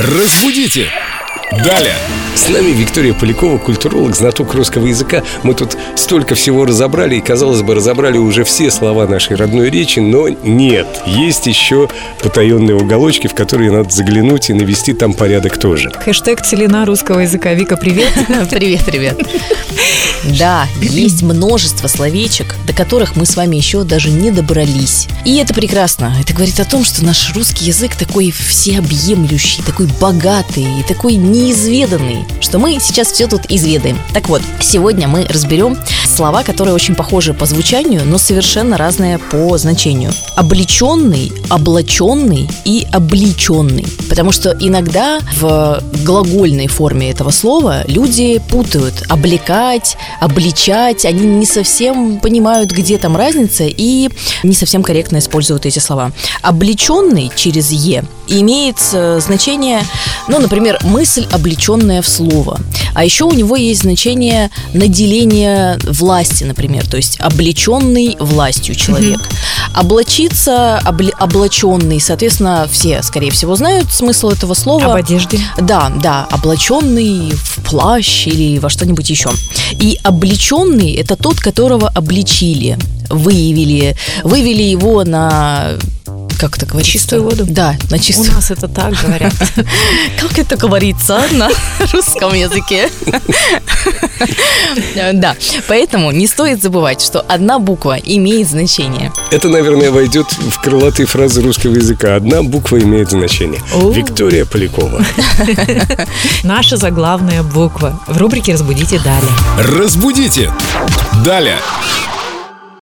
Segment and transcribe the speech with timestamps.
[0.00, 0.92] Разбудите!
[1.50, 1.94] Далее!
[2.34, 5.22] С нами Виктория Полякова, культуролог, знаток русского языка.
[5.42, 9.98] Мы тут столько всего разобрали, и, казалось бы, разобрали уже все слова нашей родной речи,
[9.98, 10.86] но нет.
[11.06, 11.88] Есть еще
[12.22, 15.90] потаенные уголочки, в которые надо заглянуть и навести там порядок тоже.
[15.90, 17.54] Хэштег целина русского языка.
[17.54, 18.12] Вика, привет.
[18.50, 19.18] Привет, привет.
[20.38, 25.06] Да, есть множество словечек, до которых мы с вами еще даже не добрались.
[25.24, 26.12] И это прекрасно.
[26.20, 32.24] Это говорит о том, что наш русский язык такой всеобъемлющий, такой богатый и такой неизведанный,
[32.40, 33.98] что мы сейчас все тут изведаем.
[34.12, 39.56] Так вот, сегодня мы разберем слова, которые очень похожи по звучанию, но совершенно разные по
[39.56, 40.10] значению.
[40.34, 43.86] Облеченный, облаченный и обличенный.
[44.08, 52.18] Потому что иногда в глагольной форме этого слова люди путают облекать, обличать, они не совсем
[52.18, 54.10] понимают, где там разница, и
[54.42, 56.10] не совсем корректно используют эти слова.
[56.42, 59.80] Облеченный через «е» имеет э, значение,
[60.28, 62.60] ну, например, мысль, облеченная в слово.
[62.94, 69.20] А еще у него есть значение наделения власти, например, то есть облеченный властью человек.
[69.74, 74.86] Облачиться, обли- облаченный, соответственно, все, скорее всего, знают смысл этого слова.
[74.86, 75.38] Об одежде.
[75.60, 79.30] Да, да, облаченный в плащ или во что-нибудь еще.
[79.72, 82.78] И облеченный это тот, которого обличили,
[83.10, 85.78] выявили, вывели его на
[86.38, 86.92] как это говорится?
[86.92, 87.44] Чистую воду?
[87.48, 88.32] Да, на У чистую.
[88.32, 89.34] нас это так говорят.
[90.20, 91.48] Как это говорится на
[91.92, 92.88] русском языке?
[95.14, 95.36] Да,
[95.68, 99.12] поэтому не стоит забывать, что одна буква имеет значение.
[99.30, 102.16] Это, наверное, войдет в крылатые фразы русского языка.
[102.16, 103.60] Одна буква имеет значение.
[103.92, 105.04] Виктория Полякова.
[106.42, 108.00] Наша заглавная буква.
[108.06, 109.30] В рубрике «Разбудите далее».
[109.58, 110.52] Разбудите!
[111.24, 111.58] Далее!